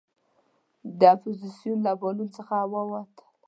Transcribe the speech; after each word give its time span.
د 0.99 1.01
اپوزیسون 1.15 1.77
له 1.85 1.91
بالون 2.01 2.29
څخه 2.37 2.53
هوا 2.63 2.81
ووتله. 2.85 3.23